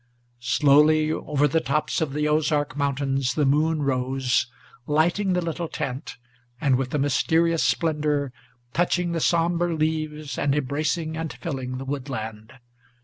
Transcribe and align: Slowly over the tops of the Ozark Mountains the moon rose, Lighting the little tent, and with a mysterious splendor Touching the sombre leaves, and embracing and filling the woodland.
Slowly 0.39 1.11
over 1.11 1.47
the 1.47 1.61
tops 1.61 2.01
of 2.01 2.13
the 2.13 2.27
Ozark 2.27 2.75
Mountains 2.75 3.35
the 3.35 3.45
moon 3.45 3.83
rose, 3.83 4.47
Lighting 4.87 5.33
the 5.33 5.43
little 5.43 5.67
tent, 5.67 6.17
and 6.59 6.75
with 6.75 6.91
a 6.95 6.97
mysterious 6.97 7.61
splendor 7.63 8.33
Touching 8.73 9.11
the 9.11 9.19
sombre 9.19 9.75
leaves, 9.75 10.39
and 10.39 10.55
embracing 10.55 11.15
and 11.15 11.31
filling 11.31 11.77
the 11.77 11.85
woodland. 11.85 12.53